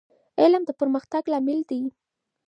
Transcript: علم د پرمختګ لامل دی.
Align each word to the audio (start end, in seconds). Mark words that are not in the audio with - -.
علم 0.41 0.61
د 0.65 0.71
پرمختګ 0.79 1.23
لامل 1.31 1.59
دی. 1.69 1.81